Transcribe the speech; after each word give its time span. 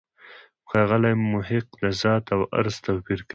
ښاغلی 0.69 1.13
محق 1.31 1.67
د 1.81 1.83
«ذات» 2.01 2.25
او 2.35 2.41
«عرض» 2.57 2.75
توپیر 2.85 3.19
کوي. 3.25 3.29